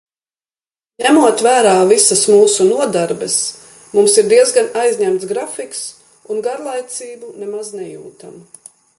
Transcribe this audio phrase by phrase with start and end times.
[1.07, 3.35] Ņemot vērā visas mūsu nodarbes,
[3.97, 5.81] mums ir diezgan aizņemts grafiks
[6.37, 8.41] un garlaicību nemaz nejūtam.